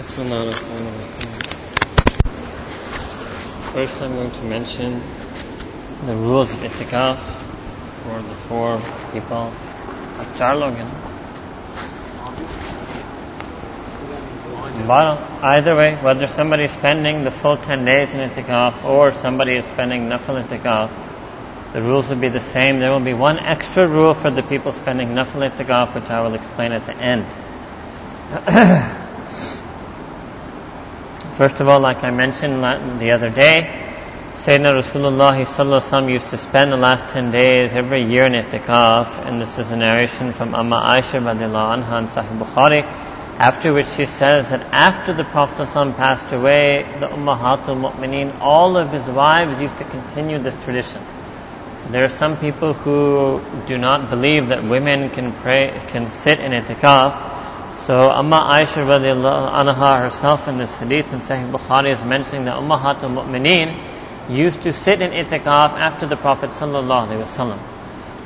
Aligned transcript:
First, 0.00 0.18
I'm 4.00 4.14
going 4.14 4.30
to 4.30 4.42
mention 4.44 5.02
the 6.06 6.14
rules 6.14 6.54
of 6.54 6.60
itikaf 6.60 7.16
for 7.16 8.22
the 8.22 8.34
four 8.48 8.80
people 9.12 9.52
of 10.16 10.26
Charlogan. 10.38 10.88
Either 15.42 15.76
way, 15.76 15.96
whether 15.96 16.26
somebody 16.28 16.64
is 16.64 16.70
spending 16.70 17.24
the 17.24 17.30
full 17.30 17.58
10 17.58 17.84
days 17.84 18.14
in 18.14 18.30
itikaf 18.30 18.82
or 18.84 19.12
somebody 19.12 19.56
is 19.56 19.66
spending 19.66 20.08
nafil 20.08 20.42
itikaf, 20.42 20.90
the 21.74 21.82
rules 21.82 22.08
will 22.08 22.16
be 22.16 22.30
the 22.30 22.40
same. 22.40 22.78
There 22.78 22.90
will 22.90 23.00
be 23.00 23.12
one 23.12 23.38
extra 23.38 23.86
rule 23.86 24.14
for 24.14 24.30
the 24.30 24.42
people 24.42 24.72
spending 24.72 25.08
nafil 25.08 25.50
itikaf, 25.50 25.94
which 25.94 26.08
I 26.08 26.22
will 26.22 26.34
explain 26.36 26.72
at 26.72 26.86
the 26.86 26.96
end. 26.96 27.26
First 31.40 31.60
of 31.60 31.68
all, 31.68 31.80
like 31.80 32.04
I 32.04 32.10
mentioned 32.10 32.62
the 33.00 33.12
other 33.12 33.30
day, 33.30 33.62
Sayyidina 34.34 34.82
Rasulullah 34.82 36.12
used 36.12 36.26
to 36.26 36.36
spend 36.36 36.70
the 36.70 36.76
last 36.76 37.08
10 37.08 37.30
days 37.30 37.74
every 37.74 38.04
year 38.04 38.26
in 38.26 38.34
itikaf, 38.34 39.26
and 39.26 39.40
this 39.40 39.58
is 39.58 39.70
a 39.70 39.76
narration 39.78 40.34
from 40.34 40.54
Amma 40.54 40.76
Aisha 40.76 41.18
radiallahu 41.18 41.82
anha 41.82 41.98
in 42.00 42.08
Sahih 42.08 42.38
Bukhari, 42.38 42.84
after 43.38 43.72
which 43.72 43.86
she 43.86 44.04
says 44.04 44.50
that 44.50 44.60
after 44.70 45.14
the 45.14 45.24
Prophet 45.24 45.66
passed 45.96 46.30
away, 46.30 46.82
the 47.00 47.06
Ummahatul 47.06 47.90
Mu'mineen, 47.90 48.38
all 48.42 48.76
of 48.76 48.92
his 48.92 49.06
wives 49.06 49.62
used 49.62 49.78
to 49.78 49.84
continue 49.84 50.38
this 50.40 50.62
tradition. 50.62 51.02
So 51.84 51.88
there 51.88 52.04
are 52.04 52.10
some 52.10 52.36
people 52.36 52.74
who 52.74 53.40
do 53.66 53.78
not 53.78 54.10
believe 54.10 54.48
that 54.48 54.62
women 54.62 55.08
can 55.08 55.32
pray, 55.32 55.72
can 55.88 56.10
sit 56.10 56.38
in 56.38 56.52
itikaf, 56.52 57.29
so 57.86 58.10
Amma 58.10 58.42
Aisha 58.52 58.84
radiallahu 58.84 59.50
anha 59.52 60.02
herself 60.02 60.48
in 60.48 60.58
this 60.58 60.76
hadith 60.76 61.12
in 61.14 61.20
Sahih 61.20 61.50
Bukhari 61.50 61.92
is 61.92 62.04
mentioning 62.04 62.44
that 62.44 62.56
Ummahat 62.56 63.02
al-Mu'mineen 63.02 63.74
used 64.28 64.62
to 64.62 64.72
sit 64.72 65.00
in 65.00 65.12
itikaf 65.12 65.78
after 65.78 66.06
the 66.06 66.16
Prophet 66.16 66.50
wasallam. 66.50 67.58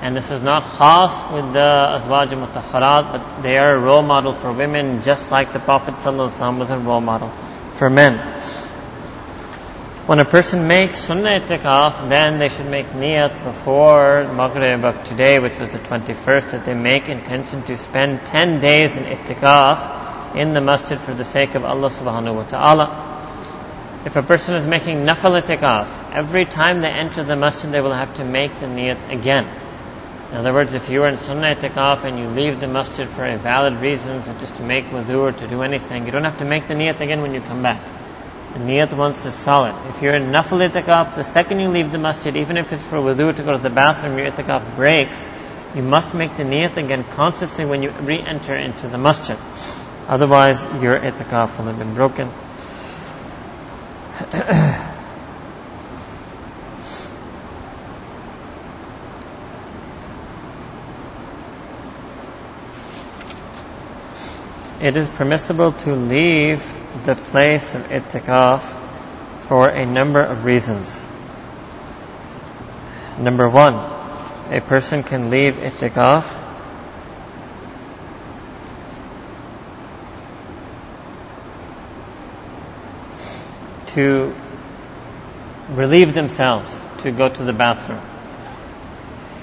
And 0.03 0.17
this 0.17 0.31
is 0.31 0.43
not 0.43 0.65
khas 0.65 1.33
with 1.33 1.53
the 1.53 1.61
Azwaj 1.61 2.31
Mutahharat, 2.31 3.13
but 3.13 3.43
they 3.43 3.57
are 3.57 3.77
a 3.77 3.79
role 3.79 4.03
model 4.03 4.33
for 4.33 4.53
women 4.53 5.03
just 5.03 5.31
like 5.31 5.53
the 5.53 5.61
Prophet 5.61 5.95
was 6.05 6.71
a 6.71 6.79
role 6.79 7.01
model 7.01 7.31
for 7.75 7.89
men. 7.89 8.19
When 10.07 10.19
a 10.19 10.25
person 10.27 10.69
makes 10.69 10.99
sunnah 10.99 11.41
itikaf, 11.41 12.11
then 12.11 12.37
they 12.39 12.51
should 12.51 12.67
make 12.67 12.89
niyat 12.89 13.43
before 13.43 14.31
Maghrib 14.35 14.85
of 14.85 15.03
today, 15.03 15.39
which 15.39 15.59
was 15.59 15.73
the 15.73 15.79
21st, 15.79 16.51
that 16.51 16.67
they 16.67 16.75
make 16.75 17.09
intention 17.09 17.63
to 17.63 17.79
spend 17.79 18.21
10 18.27 18.61
days 18.61 18.99
in 18.99 19.05
itikaf 19.05 20.37
in 20.37 20.53
the 20.53 20.61
masjid 20.61 21.01
for 21.01 21.15
the 21.15 21.25
sake 21.25 21.55
of 21.55 21.65
Allah 21.65 21.89
subhanahu 21.89 22.35
wa 22.35 22.43
ta'ala. 22.43 24.03
If 24.05 24.17
a 24.17 24.23
person 24.23 24.57
is 24.57 24.67
making 24.67 25.07
nafal 25.07 25.41
itikaf, 25.41 26.13
every 26.13 26.45
time 26.45 26.83
they 26.83 26.91
enter 26.91 27.25
the 27.25 27.35
masjid, 27.35 27.73
they 27.73 27.81
will 27.81 27.95
have 27.95 28.15
to 28.17 28.27
make 28.27 28.61
the 28.61 28.67
niyat 28.67 29.11
again. 29.11 29.49
In 30.33 30.37
other 30.37 30.53
words, 30.53 30.75
if 30.75 30.91
you 30.91 31.03
are 31.05 31.09
in 31.09 31.17
sunnah 31.17 31.55
itikaf 31.55 32.05
and 32.05 32.19
you 32.19 32.29
leave 32.29 32.61
the 32.61 32.69
masjid 32.69 33.09
for 33.09 33.25
a 33.25 33.39
valid 33.39 33.81
reason, 33.81 34.23
such 34.23 34.43
as 34.43 34.51
to 34.59 34.65
make 34.65 34.85
wudu 34.85 35.21
or 35.21 35.33
to 35.33 35.49
do 35.49 35.63
anything, 35.63 36.05
you 36.05 36.13
don't 36.13 36.25
have 36.25 36.41
to 36.41 36.45
make 36.45 36.69
the 36.69 36.75
niyat 36.75 37.01
again 37.01 37.23
when 37.23 37.33
you 37.33 37.41
come 37.41 37.63
back. 37.63 37.81
The 38.55 38.61
niyat 38.61 38.93
once 38.97 39.27
is 39.27 39.35
solid. 39.35 39.75
If 39.89 40.01
you're 40.01 40.15
in 40.15 40.31
nafil 40.31 40.71
itikaf, 40.71 41.17
the 41.17 41.25
second 41.25 41.59
you 41.59 41.71
leave 41.71 41.91
the 41.91 41.99
masjid, 41.99 42.37
even 42.37 42.57
if 42.57 42.73
it's 42.73 42.87
for 42.87 42.99
wudu 42.99 43.35
to 43.35 43.43
go 43.43 43.51
to 43.51 43.59
the 43.59 43.69
bathroom, 43.69 44.17
your 44.17 44.31
itikaf 44.31 44.77
breaks, 44.77 45.29
you 45.75 45.83
must 45.83 46.15
make 46.15 46.37
the 46.37 46.45
niyat 46.45 46.77
again 46.77 47.03
consciously 47.03 47.65
when 47.65 47.83
you 47.83 47.91
re-enter 47.91 48.55
into 48.55 48.87
the 48.87 48.97
masjid. 48.97 49.37
Otherwise, 50.07 50.63
your 50.81 50.97
itikaf 51.01 51.59
will 51.59 51.65
have 51.65 51.79
been 51.81 51.95
broken. 51.95 52.31
it 64.85 64.97
is 64.99 65.09
permissible 65.09 65.73
to 65.73 65.95
leave 65.95 66.63
the 67.05 67.15
place 67.17 67.75
of 67.75 67.85
itikaf 67.85 68.61
for 69.45 69.67
a 69.67 69.87
number 69.87 70.21
of 70.21 70.45
reasons. 70.45 71.09
Number 73.19 73.49
one, 73.49 73.77
a 74.53 74.61
person 74.61 75.03
can 75.03 75.31
leave 75.31 75.55
itikaf 75.55 76.39
to 83.95 84.37
relieve 85.71 86.13
themselves 86.13 86.71
to 86.99 87.11
go 87.11 87.31
to 87.31 87.43
the 87.43 87.55
bathroom. 87.55 88.03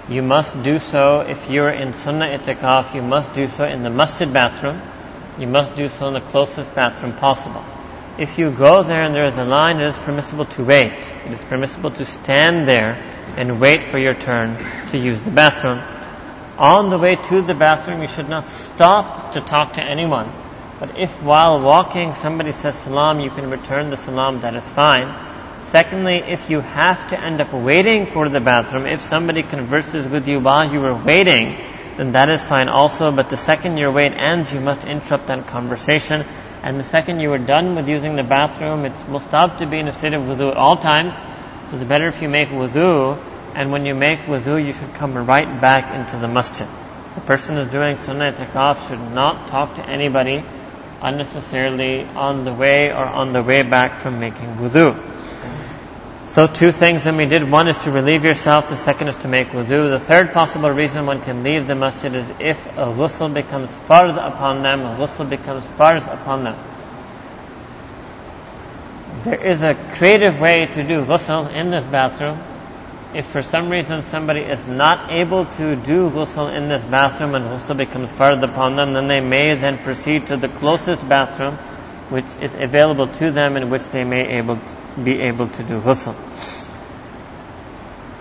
You 0.08 0.22
must 0.22 0.62
do 0.62 0.78
so 0.78 1.22
if 1.22 1.50
you're 1.50 1.72
in 1.72 1.96
sunnah 1.96 2.38
itikaf, 2.38 2.94
you 2.94 3.02
must 3.02 3.34
do 3.34 3.48
so 3.48 3.66
in 3.66 3.82
the 3.82 3.90
masjid 3.90 4.32
bathroom 4.32 4.80
you 5.38 5.48
must 5.48 5.76
do 5.76 5.90
so 5.90 6.08
in 6.08 6.14
the 6.14 6.22
closest 6.22 6.74
bathroom 6.76 7.14
possible. 7.14 7.64
If 8.18 8.38
you 8.38 8.52
go 8.52 8.84
there 8.84 9.04
and 9.04 9.16
there 9.16 9.26
is 9.26 9.38
a 9.38 9.46
line, 9.46 9.80
it 9.80 9.88
is 9.88 9.98
permissible 9.98 10.46
to 10.46 10.64
wait. 10.64 10.92
It 10.92 11.32
is 11.32 11.44
permissible 11.44 11.92
to 11.92 12.06
stand 12.06 12.68
there 12.68 12.94
and 13.38 13.60
wait 13.60 13.84
for 13.84 13.98
your 13.98 14.14
turn 14.14 14.58
to 14.90 14.98
use 14.98 15.22
the 15.22 15.32
bathroom. 15.32 15.82
On 16.58 16.90
the 16.90 16.98
way 16.98 17.16
to 17.16 17.42
the 17.42 17.54
bathroom, 17.54 18.02
you 18.02 18.08
should 18.08 18.30
not 18.30 18.46
stop 18.46 19.32
to 19.32 19.42
talk 19.42 19.74
to 19.74 19.82
anyone. 19.82 20.32
But 20.80 20.98
if 21.00 21.12
while 21.24 21.62
walking 21.62 22.14
somebody 22.14 22.52
says 22.52 22.76
salam, 22.76 23.20
you 23.20 23.30
can 23.30 23.50
return 23.50 23.90
the 23.90 23.98
salam, 23.98 24.42
that 24.42 24.56
is 24.56 24.68
fine. 24.68 25.16
Secondly, 25.66 26.18
if 26.18 26.50
you 26.50 26.60
have 26.60 27.10
to 27.12 27.20
end 27.20 27.40
up 27.40 27.54
waiting 27.54 28.06
for 28.06 28.28
the 28.28 28.42
bathroom, 28.42 28.86
if 28.86 29.02
somebody 29.02 29.42
converses 29.42 30.08
with 30.08 30.28
you 30.28 30.40
while 30.40 30.72
you 30.72 30.84
are 30.86 30.94
waiting, 30.94 31.64
then 32.02 32.14
that 32.14 32.30
is 32.30 32.44
fine 32.44 32.68
also. 32.68 33.12
But 33.12 33.30
the 33.30 33.38
second 33.38 33.78
your 33.78 33.92
wait 33.92 34.14
ends, 34.14 34.52
you 34.52 34.60
must 34.60 34.86
interrupt 34.86 35.28
that 35.28 35.46
conversation. 35.46 36.26
And 36.64 36.80
the 36.80 36.84
second 36.84 37.20
you 37.20 37.32
are 37.32 37.38
done 37.38 37.76
with 37.76 37.88
using 37.88 38.16
the 38.16 38.24
bathroom, 38.24 38.86
it 38.86 38.94
it's 38.94 39.02
mustahab 39.04 39.60
to 39.60 39.68
be 39.68 39.78
in 39.78 39.88
a 39.88 39.92
state 39.92 40.14
of 40.14 40.24
wudu 40.24 40.50
at 40.50 40.58
all 40.58 40.78
times. 40.78 41.14
So 41.70 41.78
it's 41.78 41.84
better 41.84 42.08
if 42.08 42.24
you 42.24 42.28
make 42.28 42.50
wudu, 42.50 43.20
and 43.54 43.72
when 43.72 43.86
you 43.86 43.94
make 43.94 44.22
wudu, 44.22 44.66
you 44.66 44.74
should 44.74 44.96
come 44.96 45.14
right 45.14 45.62
back 45.62 45.94
into 45.94 46.18
the 46.18 46.28
masjid. 46.28 46.68
The 47.14 47.22
person 47.22 47.58
who's 47.58 47.68
doing 47.68 47.98
sunnah 47.98 48.32
itikaf 48.32 48.88
should 48.88 49.14
not 49.14 49.50
talk 49.50 49.76
to 49.76 49.88
anybody 49.88 50.44
unnecessarily 51.04 52.06
on 52.06 52.46
the 52.46 52.54
way 52.54 52.90
or 52.90 53.06
on 53.06 53.32
the 53.32 53.44
way 53.44 53.62
back 53.62 54.00
from 54.00 54.20
making 54.20 54.56
wudu. 54.56 55.11
So 56.32 56.48
two 56.48 56.72
things 56.72 57.04
that 57.04 57.14
we 57.14 57.26
did. 57.26 57.52
One 57.52 57.68
is 57.68 57.78
to 57.80 57.92
relieve 57.92 58.24
yourself. 58.24 58.70
The 58.70 58.78
second 58.78 59.10
is 59.10 59.18
to 59.18 59.28
make 59.28 59.50
wudu. 59.50 59.90
The 59.90 60.00
third 60.00 60.32
possible 60.32 60.70
reason 60.70 61.06
one 61.06 61.22
can 61.22 61.44
leave 61.44 61.68
the 61.68 61.76
masjid 61.76 62.16
is 62.16 62.30
if 62.40 62.66
a 62.68 62.88
ghusl 62.88 63.34
becomes 63.34 63.70
fard 63.70 64.16
upon 64.16 64.64
them, 64.64 64.80
a 64.80 64.96
ghusl 64.96 65.30
becomes 65.30 65.66
farz 65.66 66.08
upon 66.08 66.46
them. 66.46 66.56
There 69.26 69.46
is 69.46 69.62
a 69.62 69.76
creative 69.98 70.40
way 70.40 70.68
to 70.68 70.84
do 70.84 71.04
ghusl 71.04 71.54
in 71.54 71.70
this 71.70 71.84
bathroom. 71.84 72.40
If 73.14 73.28
for 73.28 73.44
some 73.44 73.70
reason 73.70 74.02
somebody 74.02 74.40
is 74.40 74.66
not 74.68 75.12
able 75.12 75.48
to 75.58 75.76
do 75.76 76.10
ghusl 76.12 76.56
in 76.56 76.70
this 76.70 76.86
bathroom 76.86 77.36
and 77.36 77.44
ghusl 77.44 77.76
becomes 77.76 78.10
fard 78.10 78.42
upon 78.42 78.78
them, 78.78 78.94
then 78.94 79.10
they 79.10 79.20
may 79.20 79.56
then 79.56 79.80
proceed 79.80 80.28
to 80.28 80.38
the 80.38 80.48
closest 80.48 81.06
bathroom 81.10 81.58
which 82.08 82.26
is 82.40 82.54
available 82.54 83.08
to 83.08 83.32
them 83.32 83.58
in 83.58 83.70
which 83.70 83.84
they 83.90 84.06
may 84.06 84.38
able 84.38 84.56
to, 84.56 84.76
be 85.04 85.22
able 85.22 85.48
to 85.48 85.64
do 85.64 85.80
ghusl. 85.80 86.16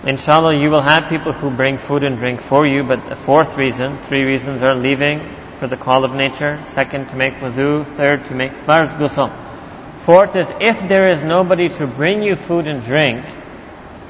Inshallah, 0.04 0.56
you 0.56 0.70
will 0.70 0.80
have 0.80 1.08
people 1.08 1.32
who 1.32 1.50
bring 1.50 1.76
food 1.76 2.04
and 2.04 2.16
drink 2.16 2.40
for 2.40 2.66
you, 2.66 2.84
but 2.84 3.08
the 3.08 3.16
fourth 3.16 3.58
reason, 3.58 3.98
three 3.98 4.24
reasons 4.24 4.62
are 4.62 4.74
leaving 4.74 5.20
for 5.58 5.66
the 5.66 5.76
call 5.76 6.04
of 6.04 6.14
nature, 6.14 6.58
second 6.64 7.10
to 7.10 7.16
make 7.16 7.34
wudu, 7.34 7.84
third 7.84 8.24
to 8.24 8.34
make 8.34 8.52
farz 8.52 8.88
ghusl. 8.96 9.30
Fourth 9.96 10.34
is 10.36 10.50
if 10.58 10.88
there 10.88 11.10
is 11.10 11.22
nobody 11.22 11.68
to 11.68 11.86
bring 11.86 12.22
you 12.22 12.34
food 12.34 12.66
and 12.66 12.82
drink, 12.82 13.26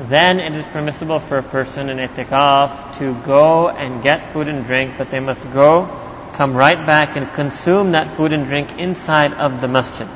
then 0.03 0.39
it 0.39 0.55
is 0.55 0.65
permissible 0.67 1.19
for 1.19 1.39
a 1.39 1.43
person 1.43 1.91
in 1.91 1.99
itikaf 1.99 2.97
to 2.99 3.15
go 3.25 3.69
and 3.69 4.03
get 4.03 4.33
food 4.33 4.47
and 4.47 4.65
drink, 4.65 4.95
but 4.97 5.11
they 5.11 5.19
must 5.19 5.43
go, 5.53 5.87
come 6.35 6.55
right 6.55 6.87
back 6.87 7.17
and 7.17 7.33
consume 7.33 7.93
that 7.93 8.17
food 8.17 8.33
and 8.33 8.47
drink 8.47 8.79
inside 8.79 9.33
of 9.33 9.61
the 9.61 9.67
masjid. 9.67 10.09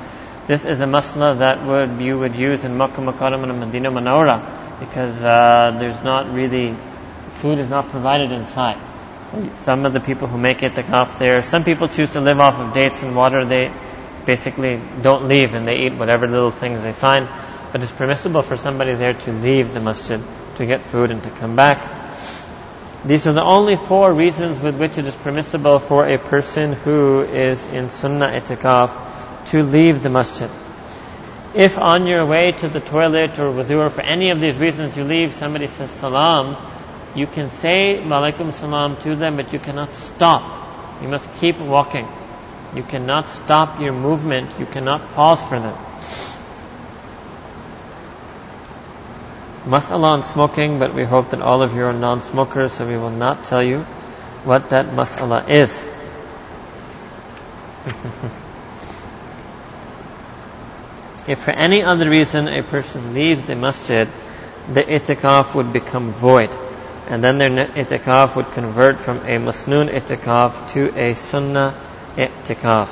This 0.47 0.67
is 0.67 0.79
a 0.81 0.85
masla 0.85 1.39
that 1.39 1.65
would 1.65 2.05
you 2.05 2.19
would 2.19 2.37
use 2.37 2.65
in 2.65 2.77
Makkah 2.77 3.01
Mukarram 3.01 3.49
and 3.49 3.61
Medina 3.61 3.91
Manawara 3.91 4.79
because 4.79 5.25
uh, 5.25 5.75
there's 5.79 6.03
not 6.05 6.35
really 6.35 6.77
food 7.41 7.59
is 7.59 7.71
not 7.71 7.89
provided 7.89 8.31
inside. 8.31 8.79
So 9.31 9.51
some 9.61 9.87
of 9.87 9.95
the 9.95 10.01
people 10.01 10.29
who 10.29 10.37
make 10.37 10.63
it 10.63 10.79
off 10.91 11.19
there, 11.19 11.43
some 11.43 11.65
people 11.65 11.89
choose 11.89 12.11
to 12.11 12.21
live 12.21 12.41
off 12.41 12.59
of 12.61 12.75
dates 12.75 13.03
and 13.03 13.17
water. 13.17 13.47
They 13.47 13.73
basically 14.27 14.79
don't 15.01 15.29
leave 15.29 15.55
and 15.55 15.67
they 15.67 15.87
eat 15.87 15.95
whatever 15.95 16.29
little 16.29 16.51
things 16.51 16.83
they 16.83 16.93
find. 16.93 17.27
But 17.73 17.81
it's 17.81 17.93
permissible 17.93 18.43
for 18.43 18.59
somebody 18.59 18.95
there 18.97 19.15
to 19.15 19.33
leave 19.33 19.73
the 19.73 19.81
masjid 19.81 20.21
to 20.57 20.67
get 20.67 20.83
food 20.83 21.11
and 21.11 21.23
to 21.23 21.31
come 21.31 21.57
back. 21.57 21.81
These 23.07 23.27
are 23.27 23.33
the 23.33 23.43
only 23.43 23.77
four 23.77 24.13
reasons 24.13 24.61
with 24.61 24.77
which 24.77 24.99
it 24.99 25.07
is 25.07 25.15
permissible 25.15 25.79
for 25.79 26.07
a 26.07 26.19
person 26.19 26.75
who 26.75 27.23
is 27.23 27.65
in 27.65 27.89
sunnah 27.89 28.29
itikaf 28.29 29.04
to 29.47 29.63
leave 29.63 30.03
the 30.03 30.11
masjid. 30.11 30.51
If 31.55 31.79
on 31.79 32.07
your 32.07 32.27
way 32.27 32.53
to 32.53 32.69
the 32.69 32.81
toilet 32.81 33.39
or 33.39 33.53
wudu 33.53 33.79
or 33.79 33.91
for 33.91 34.01
any 34.01 34.31
of 34.31 34.41
these 34.41 34.57
reasons 34.57 34.97
you 34.97 35.05
leave, 35.05 35.33
somebody 35.33 35.69
says 35.69 35.91
salam, 35.91 36.57
you 37.15 37.29
can 37.29 37.49
say 37.49 38.01
walaikum 38.03 38.53
salam 38.53 38.97
to 38.99 39.15
them, 39.15 39.37
but 39.37 39.53
you 39.53 39.61
cannot 39.61 39.93
stop. 39.93 41.01
You 41.01 41.09
must 41.09 41.33
keep 41.35 41.59
walking. 41.59 42.09
You 42.75 42.83
cannot 42.83 43.29
stop 43.29 43.81
your 43.81 43.93
movement. 43.93 44.51
You 44.59 44.67
cannot 44.67 45.13
pause 45.13 45.41
for 45.43 45.61
them. 45.61 45.77
Mas'ala 49.65 50.15
on 50.15 50.23
smoking, 50.25 50.79
but 50.79 50.93
we 50.93 51.05
hope 51.05 51.31
that 51.31 51.41
all 51.41 51.63
of 51.63 51.75
you 51.75 51.85
are 51.85 51.93
non-smokers, 51.93 52.73
so 52.73 52.87
we 52.87 52.97
will 52.97 53.11
not 53.11 53.45
tell 53.45 53.63
you 53.63 53.81
what 54.45 54.71
that 54.71 54.87
mas'ala 54.87 55.49
is. 55.49 55.89
if 61.27 61.39
for 61.39 61.53
any 61.53 61.83
other 61.83 62.09
reason 62.09 62.49
a 62.49 62.63
person 62.63 63.15
leaves 63.15 63.43
the 63.45 63.55
masjid, 63.55 64.09
the 64.73 64.83
itikaf 64.83 65.55
would 65.55 65.73
become 65.73 66.11
void. 66.11 66.51
And 67.09 67.23
then 67.23 67.39
their 67.39 67.49
itikaf 67.49 68.37
would 68.37 68.53
convert 68.53 69.01
from 69.01 69.19
a 69.19 69.39
masnoon 69.39 69.89
itikaf 69.89 70.73
to 70.73 70.95
a 70.99 71.15
sunnah 71.15 71.75
itikaf. 72.17 72.89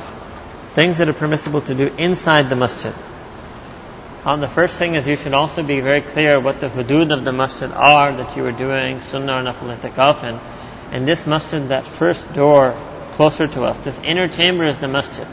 Things 0.70 0.98
that 0.98 1.08
are 1.08 1.14
permissible 1.14 1.60
to 1.62 1.74
do 1.74 1.88
inside 1.98 2.48
the 2.48 2.56
masjid. 2.56 2.94
Um, 4.24 4.40
the 4.40 4.48
first 4.48 4.76
thing 4.76 4.94
is 4.94 5.06
you 5.06 5.16
should 5.16 5.34
also 5.34 5.62
be 5.62 5.80
very 5.80 6.00
clear 6.00 6.38
what 6.38 6.60
the 6.60 6.68
hudud 6.68 7.12
of 7.12 7.24
the 7.24 7.32
masjid 7.32 7.72
are 7.72 8.14
that 8.14 8.36
you 8.36 8.46
are 8.46 8.52
doing 8.52 9.00
sunnah 9.00 9.38
or 9.38 9.42
nafil 9.42 9.76
itikaf 9.76 10.24
in. 10.24 10.38
And 10.92 11.08
this 11.08 11.26
masjid, 11.26 11.68
that 11.68 11.84
first 11.84 12.32
door 12.32 12.74
closer 13.12 13.46
to 13.46 13.64
us, 13.64 13.78
this 13.78 13.98
inner 14.00 14.28
chamber 14.28 14.64
is 14.64 14.76
the 14.76 14.88
masjid. 14.88 15.26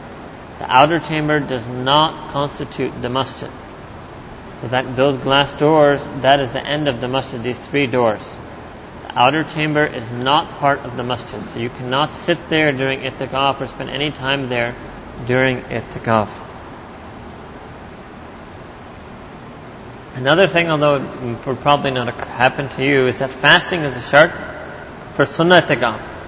The 0.59 0.69
outer 0.69 0.99
chamber 0.99 1.39
does 1.39 1.67
not 1.67 2.31
constitute 2.31 3.01
the 3.01 3.09
masjid. 3.09 3.49
So 4.61 4.67
that 4.67 4.93
those 4.97 5.15
glass 5.15 5.53
doors, 5.53 6.03
that 6.21 6.41
is 6.41 6.51
the 6.51 6.61
end 6.61 6.89
of 6.89 6.99
the 6.99 7.07
masjid, 7.07 7.41
these 7.41 7.57
three 7.57 7.87
doors. 7.87 8.21
The 9.07 9.17
outer 9.17 9.43
chamber 9.45 9.85
is 9.85 10.11
not 10.11 10.59
part 10.59 10.79
of 10.79 10.97
the 10.97 11.03
masjid. 11.03 11.47
So 11.49 11.59
you 11.59 11.69
cannot 11.69 12.09
sit 12.09 12.49
there 12.49 12.73
during 12.73 12.99
itikaf 12.99 13.61
or 13.61 13.67
spend 13.67 13.89
any 13.89 14.11
time 14.11 14.49
there 14.49 14.75
during 15.25 15.61
itikaf. 15.61 16.45
Another 20.15 20.47
thing, 20.47 20.69
although 20.69 20.95
it 20.95 21.45
will 21.45 21.55
probably 21.55 21.91
not 21.91 22.13
happen 22.19 22.67
to 22.67 22.83
you, 22.83 23.07
is 23.07 23.19
that 23.19 23.29
fasting 23.29 23.83
is 23.83 23.95
a 23.95 24.01
shart 24.01 24.31
for 25.11 25.23
sunnah 25.23 25.61
itikaf. 25.61 26.18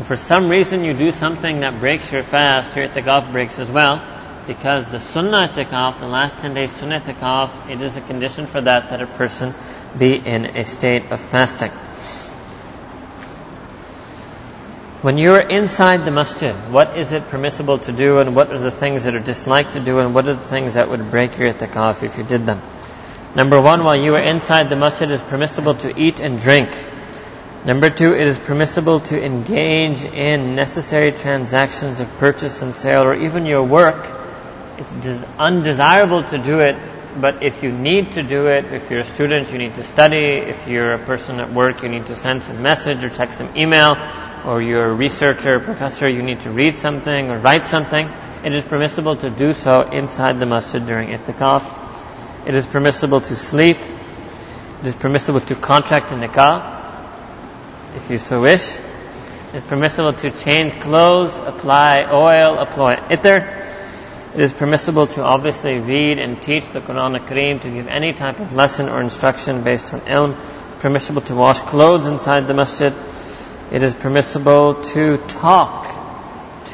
So 0.00 0.04
for 0.04 0.16
some 0.16 0.48
reason 0.48 0.82
you 0.82 0.94
do 0.94 1.12
something 1.12 1.60
that 1.60 1.78
breaks 1.78 2.10
your 2.10 2.22
fast, 2.22 2.74
your 2.74 2.88
itikaf 2.88 3.32
breaks 3.32 3.58
as 3.58 3.70
well, 3.70 4.02
because 4.46 4.86
the 4.86 4.98
sunnah 4.98 5.48
itikaf, 5.48 6.00
the 6.00 6.06
last 6.06 6.38
10 6.38 6.54
days 6.54 6.70
sunnah 6.72 7.00
itikaf, 7.00 7.68
it 7.68 7.82
is 7.82 7.98
a 7.98 8.00
condition 8.00 8.46
for 8.46 8.62
that 8.62 8.88
that 8.88 9.02
a 9.02 9.06
person 9.06 9.54
be 9.98 10.14
in 10.16 10.56
a 10.56 10.64
state 10.64 11.12
of 11.12 11.20
fasting. 11.20 11.70
When 15.02 15.18
you're 15.18 15.46
inside 15.46 16.06
the 16.06 16.10
masjid, 16.10 16.54
what 16.72 16.96
is 16.96 17.12
it 17.12 17.28
permissible 17.28 17.80
to 17.80 17.92
do 17.92 18.20
and 18.20 18.34
what 18.34 18.50
are 18.50 18.58
the 18.58 18.70
things 18.70 19.04
that 19.04 19.14
are 19.14 19.20
disliked 19.20 19.74
to 19.74 19.80
do 19.80 19.98
and 19.98 20.14
what 20.14 20.26
are 20.26 20.32
the 20.32 20.48
things 20.54 20.74
that 20.74 20.88
would 20.88 21.10
break 21.10 21.36
your 21.36 21.52
itikaf 21.52 22.02
if 22.02 22.16
you 22.16 22.24
did 22.24 22.46
them? 22.46 22.62
Number 23.34 23.60
one, 23.60 23.84
while 23.84 23.96
you 23.96 24.14
are 24.14 24.22
inside 24.22 24.70
the 24.70 24.76
masjid, 24.76 25.10
it 25.10 25.14
is 25.16 25.20
permissible 25.20 25.74
to 25.74 25.94
eat 25.94 26.20
and 26.20 26.40
drink. 26.40 26.70
Number 27.62 27.90
two, 27.90 28.14
it 28.14 28.26
is 28.26 28.38
permissible 28.38 29.00
to 29.00 29.22
engage 29.22 30.02
in 30.02 30.54
necessary 30.54 31.12
transactions 31.12 32.00
of 32.00 32.08
purchase 32.16 32.62
and 32.62 32.74
sale 32.74 33.02
or 33.02 33.14
even 33.14 33.44
your 33.44 33.62
work. 33.62 34.08
It's 34.78 35.24
undesirable 35.38 36.24
to 36.24 36.38
do 36.38 36.60
it, 36.60 36.76
but 37.20 37.42
if 37.42 37.62
you 37.62 37.70
need 37.70 38.12
to 38.12 38.22
do 38.22 38.46
it, 38.46 38.64
if 38.72 38.90
you're 38.90 39.00
a 39.00 39.04
student, 39.04 39.52
you 39.52 39.58
need 39.58 39.74
to 39.74 39.84
study. 39.84 40.24
If 40.38 40.68
you're 40.68 40.94
a 40.94 41.04
person 41.04 41.38
at 41.38 41.52
work, 41.52 41.82
you 41.82 41.90
need 41.90 42.06
to 42.06 42.16
send 42.16 42.42
some 42.44 42.62
message 42.62 43.04
or 43.04 43.10
text 43.10 43.36
some 43.36 43.54
email. 43.54 43.94
Or 44.46 44.62
you're 44.62 44.86
a 44.86 44.94
researcher, 44.94 45.60
professor, 45.60 46.08
you 46.08 46.22
need 46.22 46.40
to 46.40 46.50
read 46.50 46.76
something 46.76 47.30
or 47.30 47.38
write 47.40 47.66
something. 47.66 48.08
It 48.42 48.54
is 48.54 48.64
permissible 48.64 49.16
to 49.16 49.28
do 49.28 49.52
so 49.52 49.82
inside 49.82 50.40
the 50.40 50.46
masjid 50.46 50.86
during 50.86 51.10
itikaf. 51.10 52.46
It 52.46 52.54
is 52.54 52.66
permissible 52.66 53.20
to 53.20 53.36
sleep. 53.36 53.76
It 53.76 54.86
is 54.86 54.94
permissible 54.94 55.40
to 55.40 55.54
contract 55.54 56.10
a 56.12 56.14
nikah, 56.14 56.79
if 57.96 58.10
you 58.10 58.18
so 58.18 58.40
wish. 58.40 58.78
It 59.48 59.56
is 59.56 59.64
permissible 59.64 60.12
to 60.12 60.30
change 60.30 60.78
clothes, 60.80 61.36
apply 61.36 62.04
oil, 62.10 62.58
apply 62.58 62.96
itr. 62.96 63.60
It 64.34 64.40
is 64.40 64.52
permissible 64.52 65.08
to 65.08 65.24
obviously 65.24 65.78
read 65.78 66.20
and 66.20 66.40
teach 66.40 66.68
the 66.68 66.80
Quran 66.80 67.18
al-Kareem, 67.18 67.60
to 67.62 67.70
give 67.70 67.88
any 67.88 68.12
type 68.12 68.38
of 68.38 68.54
lesson 68.54 68.88
or 68.88 69.00
instruction 69.00 69.64
based 69.64 69.92
on 69.92 70.02
ilm. 70.02 70.34
It 70.34 70.74
is 70.76 70.82
permissible 70.82 71.22
to 71.22 71.34
wash 71.34 71.58
clothes 71.60 72.06
inside 72.06 72.46
the 72.46 72.54
masjid. 72.54 72.94
It 73.72 73.82
is 73.82 73.94
permissible 73.94 74.82
to 74.94 75.18
talk 75.26 75.88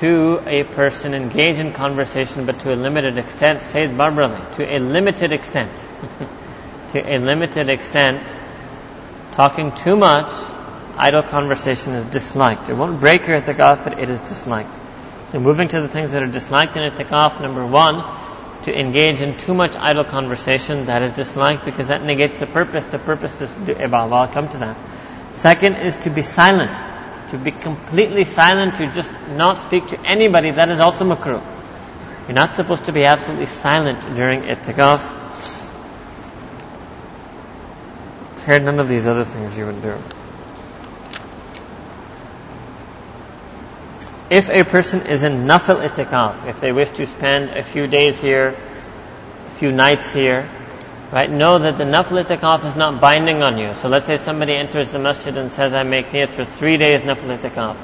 to 0.00 0.42
a 0.46 0.64
person, 0.64 1.14
engage 1.14 1.58
in 1.58 1.72
conversation, 1.72 2.44
but 2.44 2.60
to 2.60 2.74
a 2.74 2.76
limited 2.76 3.16
extent, 3.16 3.60
Sayyid 3.60 3.92
Barbrali, 3.92 4.56
to 4.56 4.76
a 4.76 4.78
limited 4.78 5.32
extent. 5.32 5.72
to 6.92 7.00
a 7.00 7.16
limited 7.16 7.70
extent, 7.70 8.34
talking 9.32 9.72
too 9.72 9.96
much, 9.96 10.30
idle 10.96 11.22
conversation 11.22 11.94
is 11.94 12.04
disliked. 12.06 12.68
It 12.68 12.74
won't 12.74 13.00
break 13.00 13.26
your 13.26 13.40
itikaf, 13.40 13.84
but 13.84 13.98
it 13.98 14.10
is 14.10 14.20
disliked. 14.20 14.74
So 15.30 15.40
moving 15.40 15.68
to 15.68 15.80
the 15.80 15.88
things 15.88 16.12
that 16.12 16.22
are 16.22 16.28
disliked 16.28 16.76
in 16.76 16.90
itikaf, 16.90 17.40
number 17.40 17.66
one, 17.66 18.04
to 18.64 18.74
engage 18.76 19.20
in 19.20 19.36
too 19.36 19.54
much 19.54 19.76
idle 19.76 20.04
conversation, 20.04 20.86
that 20.86 21.02
is 21.02 21.12
disliked 21.12 21.64
because 21.64 21.88
that 21.88 22.02
negates 22.02 22.38
the 22.38 22.46
purpose. 22.46 22.84
The 22.84 22.98
purpose 22.98 23.40
is 23.40 23.54
to 23.66 23.74
ibadah. 23.74 24.12
I'll 24.12 24.28
come 24.28 24.48
to 24.48 24.58
that. 24.58 24.76
Second 25.34 25.76
is 25.76 25.96
to 25.98 26.10
be 26.10 26.22
silent 26.22 26.72
to 27.30 27.38
be 27.38 27.50
completely 27.50 28.24
silent, 28.24 28.76
to 28.76 28.90
just 28.92 29.12
not 29.30 29.58
speak 29.58 29.88
to 29.88 30.00
anybody, 30.08 30.52
that 30.52 30.68
is 30.68 30.80
also 30.80 31.04
makruh. 31.04 31.42
You're 32.26 32.34
not 32.34 32.50
supposed 32.50 32.86
to 32.86 32.92
be 32.92 33.04
absolutely 33.04 33.46
silent 33.46 34.00
during 34.16 34.42
itikaf. 34.42 35.24
Here, 38.44 38.60
none 38.60 38.78
of 38.78 38.88
these 38.88 39.06
other 39.06 39.24
things 39.24 39.58
you 39.58 39.66
would 39.66 39.82
do. 39.82 39.98
If 44.28 44.50
a 44.50 44.64
person 44.64 45.06
is 45.06 45.22
in 45.22 45.46
nafil 45.46 45.86
itikaf, 45.86 46.48
if 46.48 46.60
they 46.60 46.72
wish 46.72 46.90
to 46.90 47.06
spend 47.06 47.50
a 47.50 47.62
few 47.62 47.86
days 47.86 48.20
here, 48.20 48.56
a 49.46 49.50
few 49.54 49.72
nights 49.72 50.12
here, 50.12 50.48
Right? 51.12 51.30
Know 51.30 51.58
that 51.58 51.78
the 51.78 51.84
nafil 51.84 52.24
itikaf 52.24 52.64
is 52.64 52.74
not 52.74 53.00
binding 53.00 53.40
on 53.40 53.58
you. 53.58 53.74
So 53.74 53.88
let's 53.88 54.06
say 54.06 54.16
somebody 54.16 54.56
enters 54.56 54.90
the 54.90 54.98
masjid 54.98 55.36
and 55.36 55.52
says, 55.52 55.72
I 55.72 55.84
make 55.84 56.06
niyat 56.06 56.30
for 56.30 56.44
three 56.44 56.76
days 56.78 57.02
nafil 57.02 57.38
itikaf. 57.38 57.76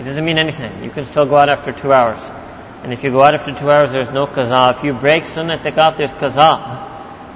It 0.00 0.04
doesn't 0.04 0.24
mean 0.24 0.38
anything. 0.38 0.82
You 0.82 0.88
can 0.88 1.04
still 1.04 1.26
go 1.26 1.36
out 1.36 1.50
after 1.50 1.72
two 1.72 1.92
hours. 1.92 2.18
And 2.82 2.94
if 2.94 3.04
you 3.04 3.10
go 3.10 3.22
out 3.22 3.34
after 3.34 3.52
two 3.52 3.70
hours, 3.70 3.92
there's 3.92 4.10
no 4.10 4.26
qaza. 4.26 4.78
If 4.78 4.82
you 4.82 4.94
break 4.94 5.26
sunnah 5.26 5.58
itikaf, 5.58 5.98
there's 5.98 6.12
qaza. 6.12 6.88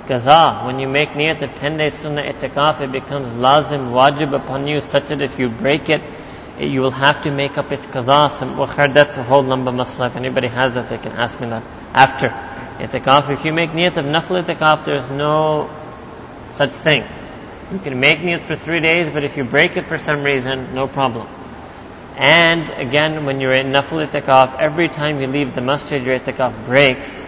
Qaza. 0.06 0.64
When 0.64 0.78
you 0.78 0.88
make 0.88 1.10
niyat 1.10 1.42
of 1.42 1.54
10 1.56 1.76
days 1.76 1.92
sunnah 1.92 2.22
itikaf, 2.22 2.80
it 2.80 2.90
becomes 2.90 3.28
lazim, 3.38 3.92
wajib 3.92 4.34
upon 4.34 4.66
you, 4.66 4.80
such 4.80 5.08
that 5.08 5.20
if 5.20 5.38
you 5.38 5.50
break 5.50 5.90
it, 5.90 6.00
you 6.58 6.80
will 6.82 6.90
have 6.92 7.22
to 7.22 7.30
make 7.30 7.58
up 7.58 7.72
its 7.72 7.84
qaza. 7.86 8.94
That's 8.94 9.16
a 9.16 9.22
whole 9.22 9.42
number 9.42 9.72
masla. 9.72 10.06
If 10.06 10.16
anybody 10.16 10.48
has 10.48 10.74
that, 10.74 10.88
they 10.88 10.98
can 10.98 11.12
ask 11.12 11.40
me 11.40 11.48
that 11.48 11.64
after 11.92 12.28
itikaf. 12.78 13.30
If 13.30 13.44
you 13.44 13.52
make 13.52 13.70
niyat 13.70 13.96
of 13.96 14.04
nafil 14.04 14.44
itikaf, 14.44 14.84
there's 14.84 15.10
no 15.10 15.70
such 16.54 16.72
thing. 16.72 17.04
You 17.72 17.78
can 17.78 17.98
make 17.98 18.20
niyat 18.20 18.40
for 18.40 18.56
three 18.56 18.80
days, 18.80 19.10
but 19.10 19.24
if 19.24 19.36
you 19.36 19.44
break 19.44 19.76
it 19.76 19.84
for 19.86 19.98
some 19.98 20.22
reason, 20.22 20.74
no 20.74 20.86
problem. 20.86 21.26
And 22.16 22.70
again, 22.70 23.24
when 23.26 23.40
you're 23.40 23.56
in 23.56 23.72
nafil 23.72 24.06
itikaf, 24.06 24.58
every 24.58 24.88
time 24.88 25.20
you 25.20 25.26
leave 25.26 25.54
the 25.54 25.60
masjid, 25.60 26.02
your 26.02 26.18
itikaf 26.18 26.64
breaks. 26.64 27.26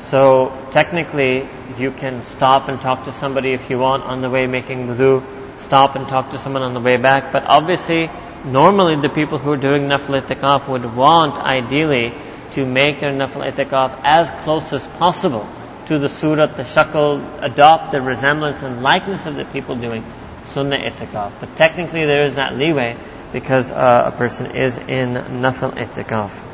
So 0.00 0.52
technically, 0.70 1.48
you 1.78 1.92
can 1.92 2.24
stop 2.24 2.68
and 2.68 2.80
talk 2.80 3.04
to 3.04 3.12
somebody 3.12 3.52
if 3.52 3.70
you 3.70 3.78
want 3.78 4.04
on 4.04 4.20
the 4.20 4.30
way 4.30 4.46
making 4.46 4.88
wudu, 4.88 5.22
stop 5.58 5.96
and 5.96 6.08
talk 6.08 6.30
to 6.30 6.38
someone 6.38 6.62
on 6.62 6.74
the 6.74 6.80
way 6.80 6.96
back. 6.96 7.30
But 7.30 7.44
obviously, 7.44 8.10
normally 8.44 8.96
the 8.96 9.08
people 9.08 9.38
who 9.38 9.52
are 9.52 9.56
doing 9.56 9.82
nafil 9.82 10.20
itikaf 10.20 10.68
would 10.68 10.96
want, 10.96 11.38
ideally, 11.38 12.14
to 12.52 12.64
make 12.64 13.00
their 13.00 13.10
nafil 13.10 13.50
itikaf 13.50 14.00
as 14.04 14.30
close 14.42 14.72
as 14.72 14.86
possible 14.86 15.48
to 15.86 15.98
the 15.98 16.08
surat, 16.08 16.56
the 16.56 16.62
shakal, 16.62 17.42
adopt 17.42 17.92
the 17.92 18.00
resemblance 18.00 18.62
and 18.62 18.82
likeness 18.82 19.26
of 19.26 19.36
the 19.36 19.44
people 19.46 19.76
doing 19.76 20.04
sunnah 20.44 20.78
itikaf. 20.78 21.32
But 21.40 21.56
technically 21.56 22.04
there 22.04 22.22
is 22.22 22.34
that 22.34 22.56
leeway 22.56 22.96
because 23.32 23.70
uh, 23.70 24.10
a 24.12 24.16
person 24.16 24.54
is 24.56 24.78
in 24.78 25.14
nafil 25.14 25.74
itikaf. 25.74 26.44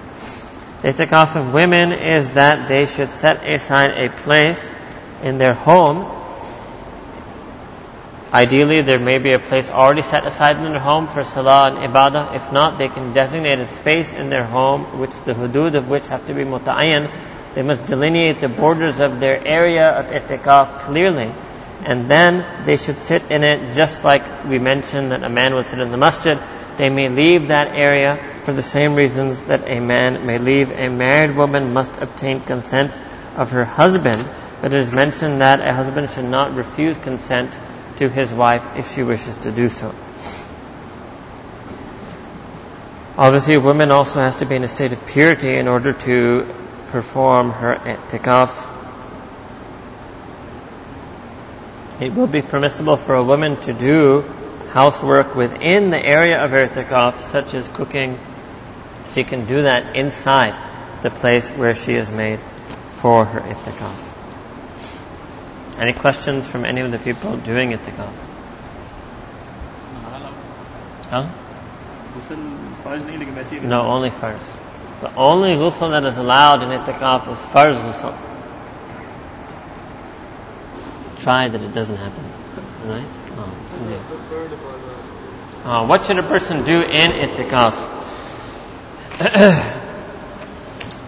The 0.83 0.88
itikaf 0.88 1.37
of 1.37 1.53
women 1.53 1.93
is 1.93 2.33
that 2.33 2.69
they 2.69 2.87
should 2.87 3.11
set 3.11 3.47
aside 3.47 3.91
a 3.91 4.11
place 4.11 4.71
in 5.23 5.38
their 5.38 5.55
home 5.55 6.24
Ideally, 8.35 8.83
there 8.83 8.99
may 8.99 9.19
be 9.19 9.33
a 9.33 9.38
place 9.38 9.71
already 9.71 10.03
set 10.03 10.26
aside 10.26 10.57
in 10.57 10.64
their 10.64 10.81
home 10.81 11.07
for 11.07 11.23
salah 11.23 11.67
and 11.69 11.79
ibadah. 11.88 12.35
If 12.35 12.50
not, 12.50 12.79
they 12.79 12.88
can 12.88 13.12
designate 13.12 13.61
a 13.61 13.67
space 13.67 14.12
in 14.12 14.29
their 14.29 14.43
home, 14.43 14.99
which 14.99 15.12
the 15.25 15.35
hudud 15.35 15.76
of 15.76 15.88
which 15.88 16.09
have 16.09 16.26
to 16.26 16.35
be 16.35 16.43
muta'ayyan, 16.43 17.09
They 17.55 17.62
must 17.62 17.87
delineate 17.87 18.41
the 18.41 18.49
borders 18.49 18.99
of 18.99 19.21
their 19.21 19.38
area 19.47 19.88
of 19.88 20.07
itikaf 20.07 20.81
clearly. 20.81 21.31
And 21.85 22.11
then 22.11 22.64
they 22.67 22.76
should 22.76 22.99
sit 22.99 23.31
in 23.31 23.45
it 23.45 23.76
just 23.76 24.03
like 24.03 24.45
we 24.45 24.59
mentioned 24.59 25.12
that 25.12 25.23
a 25.23 25.29
man 25.29 25.55
would 25.55 25.67
sit 25.67 25.79
in 25.79 25.93
the 25.93 25.97
masjid. 25.97 26.37
They 26.76 26.91
may 26.91 27.09
leave 27.09 27.49
that 27.49 27.69
area 27.69 28.17
for 28.43 28.53
the 28.53 28.64
same 28.64 28.97
reasons 28.97 29.45
that 29.45 29.69
a 29.69 29.79
man 29.79 30.26
may 30.26 30.38
leave. 30.38 30.73
A 30.73 30.88
married 30.88 31.37
woman 31.37 31.73
must 31.73 32.03
obtain 32.03 32.41
consent 32.41 32.99
of 33.37 33.53
her 33.53 33.64
husband, 33.64 34.29
but 34.61 34.73
it 34.73 34.81
is 34.81 34.91
mentioned 34.91 35.41
that 35.41 35.61
a 35.61 35.73
husband 35.73 36.11
should 36.11 36.25
not 36.25 36.57
refuse 36.57 36.97
consent 36.99 37.57
to 37.97 38.09
his 38.09 38.33
wife 38.33 38.77
if 38.77 38.93
she 38.95 39.03
wishes 39.03 39.37
to 39.37 39.53
do 39.53 39.69
so. 39.69 39.95
Obviously, 43.17 43.55
a 43.55 43.61
woman 43.61 43.93
also 43.93 44.21
has 44.21 44.37
to 44.37 44.45
be 44.45 44.57
in 44.57 44.65
a 44.65 44.69
state 44.69 44.93
of 44.93 45.07
purity 45.07 45.57
in 45.57 45.69
order 45.69 45.93
to 45.93 46.53
perform 46.89 47.51
her 47.51 47.77
i'tikaf. 47.77 48.71
It 52.01 52.13
will 52.13 52.27
be 52.27 52.43
permissible 52.43 52.97
for 52.97 53.15
a 53.15 53.23
woman 53.23 53.57
to 53.63 53.73
do 53.73 54.23
housework 54.73 55.37
within 55.37 55.91
the 55.91 56.05
area 56.05 56.43
of 56.43 56.51
her 56.51 56.67
such 57.23 57.55
as 57.55 57.69
cooking. 57.69 58.19
She 59.13 59.23
can 59.23 59.47
do 59.47 59.63
that 59.63 59.95
inside 59.95 60.55
the 61.03 61.11
place 61.11 61.51
where 61.51 61.77
she 61.77 61.95
is 61.95 62.11
made 62.11 62.41
for 62.89 63.25
her 63.25 63.41
i'tikaf. 63.41 64.04
Any 65.78 65.93
questions 65.93 66.47
from 66.47 66.64
any 66.64 66.81
of 66.81 66.90
the 66.93 66.99
people 66.99 67.37
doing 67.37 67.73
i'tikaf? 67.73 68.14
Huh? 71.11 71.28
No, 73.62 73.83
only 73.83 74.11
first. 74.11 74.57
The 75.00 75.14
only 75.16 75.50
ghusl 75.50 75.90
that 75.90 76.04
is 76.04 76.16
allowed 76.16 76.62
in 76.62 76.69
itikaf 76.69 77.31
is 77.33 77.38
farz 77.38 77.75
ghusl. 77.75 78.16
Try 81.19 81.49
that 81.49 81.61
it 81.61 81.75
doesn't 81.75 81.97
happen. 81.97 82.25
Right? 82.85 83.07
Oh, 83.37 83.50
uh, 85.64 85.87
what 85.87 86.04
should 86.04 86.19
a 86.19 86.23
person 86.23 86.64
do 86.64 86.83
in 86.83 87.11
itikaf? 87.11 87.90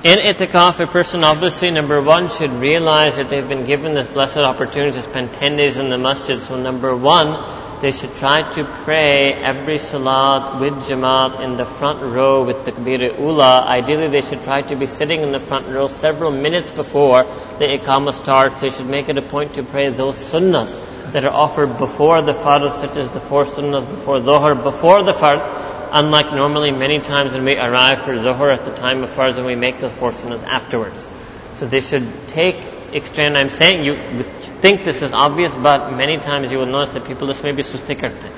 in 0.07 0.21
itikaf, 0.21 0.79
a 0.79 0.87
person 0.87 1.25
obviously, 1.25 1.73
number 1.73 2.01
one, 2.01 2.29
should 2.29 2.53
realize 2.53 3.17
that 3.17 3.29
they've 3.29 3.49
been 3.49 3.65
given 3.65 3.95
this 3.95 4.07
blessed 4.07 4.39
opportunity 4.39 4.93
to 4.93 5.03
spend 5.03 5.33
10 5.33 5.57
days 5.57 5.79
in 5.79 5.89
the 5.89 5.99
masjid. 5.99 6.39
So, 6.39 6.57
number 6.57 6.95
one, 6.95 7.33
they 7.81 7.91
should 7.91 8.15
try 8.15 8.49
to 8.53 8.65
pray 8.85 9.33
every 9.33 9.79
salat 9.79 10.61
with 10.61 10.75
jamaat 10.89 11.41
in 11.41 11.57
the 11.57 11.65
front 11.65 12.03
row 12.03 12.45
with 12.45 12.59
takbir 12.59 13.19
ula. 13.19 13.67
Ideally, 13.67 14.07
they 14.07 14.21
should 14.21 14.45
try 14.45 14.63
to 14.63 14.77
be 14.77 14.87
sitting 14.87 15.23
in 15.23 15.33
the 15.33 15.41
front 15.41 15.67
row 15.67 15.89
several 15.89 16.31
minutes 16.31 16.71
before 16.71 17.25
the 17.59 17.67
iqamah 17.77 18.15
starts. 18.15 18.61
They 18.61 18.71
should 18.71 18.87
make 18.87 19.09
it 19.09 19.19
a 19.19 19.23
point 19.23 19.55
to 19.55 19.65
pray 19.65 19.89
those 19.89 20.17
sunnahs 20.17 20.73
that 21.13 21.25
are 21.25 21.35
offered 21.35 21.79
before 21.79 22.23
the 22.23 22.33
fard, 22.33 22.71
such 22.71 22.97
as 22.97 23.11
the 23.11 23.21
four 23.21 23.45
sunnahs 23.45 23.91
before 23.91 24.21
dhuhr, 24.21 24.63
before 24.63 25.03
the 25.03 25.13
fard. 25.13 25.66
Unlike 25.93 26.33
normally, 26.33 26.71
many 26.73 26.99
times 26.99 27.33
when 27.33 27.45
we 27.45 27.57
arrive 27.57 28.03
for 28.03 28.13
dhuhr 28.13 28.53
at 28.53 28.65
the 28.65 28.75
time 28.75 29.03
of 29.03 29.11
fard, 29.11 29.37
and 29.37 29.47
we 29.47 29.55
make 29.55 29.81
those 29.81 29.93
four 29.93 30.11
sunnahs 30.11 30.43
afterwards. 30.43 31.07
So 31.55 31.67
they 31.67 31.81
should 31.81 32.29
take 32.29 32.57
extend. 32.93 33.37
I'm 33.37 33.51
saying 33.51 33.85
you 33.85 34.23
think 34.61 34.85
this 34.85 35.03
is 35.03 35.13
obvious, 35.13 35.55
but 35.55 35.93
many 35.93 36.19
times 36.19 36.51
you 36.51 36.59
will 36.59 36.67
notice 36.67 36.95
that 36.95 37.05
people 37.05 37.27
just 37.29 37.43
maybe 37.43 37.63
susti 37.63 37.99
karte. 37.99 38.31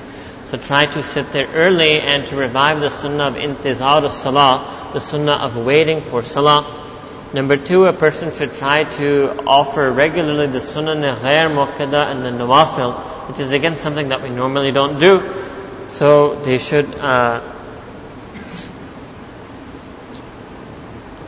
So 0.45 0.57
try 0.57 0.85
to 0.85 1.03
sit 1.03 1.31
there 1.31 1.47
early 1.47 1.99
and 1.99 2.25
to 2.27 2.35
revive 2.35 2.79
the 2.79 2.89
sunnah 2.89 3.25
of 3.25 3.35
intizar 3.35 4.03
of 4.03 4.11
salah, 4.11 4.89
the 4.93 4.99
sunnah 4.99 5.33
of 5.33 5.55
waiting 5.57 6.01
for 6.01 6.21
salah. 6.23 6.87
Number 7.33 7.57
two, 7.57 7.85
a 7.85 7.93
person 7.93 8.33
should 8.33 8.53
try 8.53 8.83
to 8.83 9.43
offer 9.45 9.91
regularly 9.91 10.47
the 10.47 10.59
sunnah 10.59 10.95
ghair 10.95 11.49
muqtada 11.49 12.07
and 12.07 12.25
the 12.25 12.31
nawafil, 12.31 13.27
which 13.29 13.39
is 13.39 13.51
again 13.51 13.75
something 13.75 14.09
that 14.09 14.23
we 14.23 14.29
normally 14.29 14.71
don't 14.71 14.99
do. 14.99 15.48
So 15.89 16.35
they 16.35 16.57
should 16.59 16.93
uh, 16.95 17.41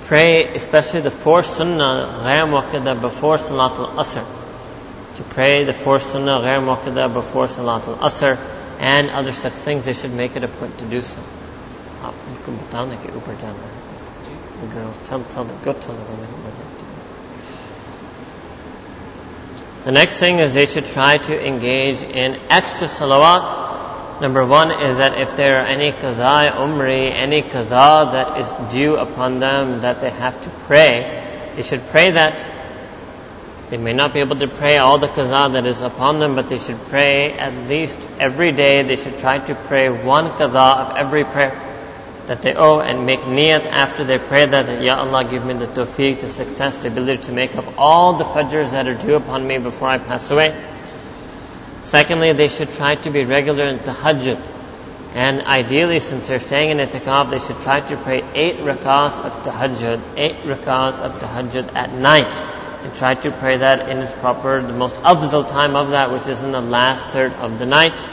pray, 0.05 0.53
especially 0.53 1.01
the 1.01 1.11
four 1.11 1.41
sunnah, 1.41 2.21
ghair 2.23 2.45
muqtada, 2.45 2.99
before 2.99 3.37
Salatul 3.37 3.95
Asr. 3.95 4.25
To 5.17 5.23
pray 5.23 5.63
the 5.63 5.73
four 5.73 5.99
sunnah, 5.99 6.39
ghair 6.41 6.59
muqtada, 6.59 7.11
before 7.11 7.47
Salatul 7.47 7.97
Asr, 7.97 8.37
and 8.79 9.09
other 9.09 9.33
such 9.33 9.53
things, 9.53 9.85
they 9.85 9.93
should 9.93 10.13
make 10.13 10.35
it 10.35 10.43
a 10.43 10.47
point 10.47 10.77
to 10.79 10.85
do 10.85 11.01
so. 11.01 11.21
The 14.61 14.67
girls, 14.67 14.97
tell, 15.05 15.23
tell 15.23 15.43
them, 15.43 15.57
go 15.63 15.73
tell 15.73 15.95
them. 15.95 16.05
The 19.83 19.91
next 19.91 20.17
thing 20.17 20.37
is 20.37 20.53
they 20.53 20.67
should 20.67 20.85
try 20.85 21.17
to 21.17 21.47
engage 21.47 22.03
in 22.03 22.39
extra 22.49 22.87
salawat 22.87 23.70
Number 24.21 24.45
one 24.45 24.71
is 24.71 24.97
that 24.97 25.17
if 25.17 25.35
there 25.35 25.59
are 25.59 25.65
any 25.65 25.91
qadha 25.91 26.51
umri, 26.51 27.11
any 27.11 27.41
qadha 27.41 28.11
that 28.11 28.37
is 28.37 28.71
due 28.71 28.95
upon 28.95 29.39
them 29.39 29.81
that 29.81 29.99
they 29.99 30.11
have 30.11 30.39
to 30.43 30.49
pray, 30.67 31.51
they 31.55 31.63
should 31.63 31.87
pray 31.87 32.11
that. 32.11 32.37
They 33.71 33.77
may 33.77 33.93
not 33.93 34.13
be 34.13 34.19
able 34.19 34.35
to 34.35 34.47
pray 34.47 34.77
all 34.77 34.99
the 34.99 35.07
qadha 35.07 35.53
that 35.53 35.65
is 35.65 35.81
upon 35.81 36.19
them, 36.19 36.35
but 36.35 36.49
they 36.49 36.59
should 36.59 36.79
pray 36.81 37.31
at 37.31 37.67
least 37.67 38.07
every 38.19 38.51
day. 38.51 38.83
They 38.83 38.95
should 38.95 39.17
try 39.17 39.39
to 39.39 39.55
pray 39.55 39.89
one 39.89 40.29
qadha 40.29 40.91
of 40.91 40.97
every 40.97 41.23
prayer 41.23 41.57
that 42.27 42.43
they 42.43 42.53
owe 42.53 42.79
and 42.79 43.07
make 43.07 43.21
niyat 43.21 43.65
after 43.65 44.03
they 44.03 44.19
pray 44.19 44.45
that, 44.45 44.67
that 44.67 44.83
Ya 44.83 44.99
Allah 44.99 45.27
give 45.27 45.43
me 45.43 45.55
the 45.55 45.65
tawfiq, 45.65 46.21
the 46.21 46.29
success, 46.29 46.83
the 46.83 46.89
ability 46.89 47.23
to 47.23 47.31
make 47.31 47.55
up 47.55 47.65
all 47.75 48.13
the 48.17 48.23
fajrs 48.23 48.69
that 48.69 48.85
are 48.87 48.93
due 48.93 49.15
upon 49.15 49.47
me 49.47 49.57
before 49.57 49.87
I 49.87 49.97
pass 49.97 50.29
away. 50.29 50.55
Secondly, 51.83 52.33
they 52.33 52.47
should 52.47 52.71
try 52.71 52.95
to 52.95 53.09
be 53.09 53.25
regular 53.25 53.67
in 53.67 53.79
tahajjud. 53.79 54.39
And 55.13 55.41
ideally, 55.41 55.99
since 55.99 56.27
they're 56.27 56.39
staying 56.39 56.69
in 56.69 56.77
itikaf, 56.77 57.31
they 57.31 57.39
should 57.39 57.59
try 57.59 57.81
to 57.81 57.97
pray 57.97 58.23
eight 58.33 58.57
rakahs 58.57 59.19
of 59.19 59.43
tahajjud, 59.43 60.01
eight 60.17 60.37
rakahs 60.43 60.97
of 60.99 61.19
tahajjud 61.19 61.75
at 61.75 61.91
night. 61.93 62.33
And 62.83 62.95
try 62.95 63.15
to 63.15 63.31
pray 63.31 63.57
that 63.57 63.89
in 63.89 63.97
its 63.97 64.13
proper, 64.13 64.61
the 64.61 64.73
most 64.73 64.95
afdal 64.95 65.47
time 65.47 65.75
of 65.75 65.89
that, 65.89 66.11
which 66.11 66.27
is 66.27 66.43
in 66.43 66.51
the 66.51 66.61
last 66.61 67.05
third 67.07 67.33
of 67.33 67.59
the 67.59 67.65
night. 67.65 68.07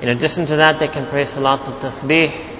In 0.00 0.08
addition 0.08 0.46
to 0.46 0.56
that, 0.56 0.78
they 0.78 0.88
can 0.88 1.06
pray 1.06 1.24
salatul 1.24 1.78
tasbih, 1.80 2.53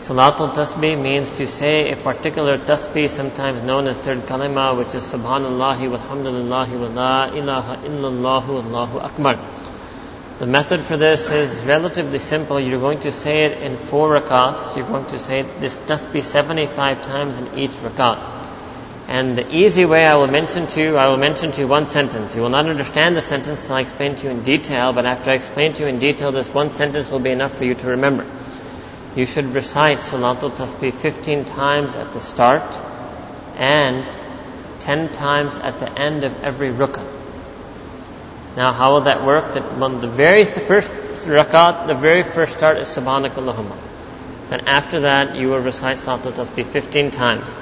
Salatul 0.00 0.54
tasbih 0.54 0.98
means 0.98 1.30
to 1.32 1.46
say 1.46 1.90
a 1.90 1.96
particular 1.96 2.56
tasbih, 2.56 3.06
sometimes 3.10 3.62
known 3.62 3.86
as 3.86 3.98
third 3.98 4.20
kalima, 4.20 4.74
which 4.74 4.94
is 4.94 5.04
Subhanallah 5.04 5.76
walhamdulillah 5.76 6.68
wa 6.80 6.86
la 6.86 7.24
ilaha 7.26 7.76
illallah 7.84 8.48
Allahu 8.64 8.98
Akbar. 8.98 9.38
The 10.38 10.46
method 10.46 10.80
for 10.80 10.96
this 10.96 11.30
is 11.30 11.66
relatively 11.66 12.18
simple. 12.18 12.58
You're 12.58 12.80
going 12.80 13.00
to 13.00 13.12
say 13.12 13.44
it 13.44 13.58
in 13.58 13.76
four 13.76 14.18
rakats. 14.18 14.74
You're 14.74 14.86
going 14.86 15.04
to 15.10 15.18
say 15.18 15.42
this 15.42 15.78
tasbih 15.80 16.22
75 16.22 17.02
times 17.02 17.36
in 17.36 17.58
each 17.58 17.72
rakat. 17.72 18.18
And 19.06 19.36
the 19.36 19.54
easy 19.54 19.84
way 19.84 20.06
I 20.06 20.14
will 20.14 20.28
mention 20.28 20.66
to 20.68 20.80
you, 20.82 20.96
I 20.96 21.08
will 21.08 21.18
mention 21.18 21.52
to 21.52 21.60
you 21.60 21.68
one 21.68 21.84
sentence. 21.84 22.34
You 22.34 22.40
will 22.40 22.48
not 22.48 22.64
understand 22.64 23.16
the 23.16 23.20
sentence 23.20 23.64
until 23.64 23.76
I 23.76 23.80
explain 23.80 24.16
to 24.16 24.28
you 24.28 24.30
in 24.30 24.44
detail, 24.44 24.94
but 24.94 25.04
after 25.04 25.30
I 25.30 25.34
explain 25.34 25.74
to 25.74 25.82
you 25.82 25.88
in 25.88 25.98
detail, 25.98 26.32
this 26.32 26.48
one 26.48 26.74
sentence 26.74 27.10
will 27.10 27.18
be 27.18 27.32
enough 27.32 27.54
for 27.54 27.66
you 27.66 27.74
to 27.74 27.88
remember 27.88 28.24
you 29.16 29.26
should 29.26 29.52
recite 29.54 29.98
Salatul 29.98 30.52
Tasbih 30.52 30.94
15 30.94 31.44
times 31.44 31.94
at 31.94 32.12
the 32.12 32.20
start 32.20 32.80
and 33.56 34.06
10 34.80 35.12
times 35.12 35.56
at 35.58 35.78
the 35.80 35.98
end 35.98 36.24
of 36.24 36.42
every 36.42 36.70
rukn. 36.70 37.06
Now, 38.56 38.72
how 38.72 38.94
will 38.94 39.02
that 39.02 39.24
work? 39.24 39.54
That 39.54 39.78
when 39.78 40.00
the 40.00 40.08
very 40.08 40.44
first 40.44 40.90
rakat, 40.90 41.86
the 41.86 41.94
very 41.94 42.22
first 42.22 42.56
start 42.56 42.78
is 42.78 42.88
Subhanakallahumma. 42.88 43.76
Then 44.48 44.66
after 44.66 45.00
that, 45.00 45.36
you 45.36 45.48
will 45.48 45.60
recite 45.60 45.96
Salatul 45.96 46.32
Tasbih 46.32 46.66
15 46.66 47.10
times. 47.10 47.54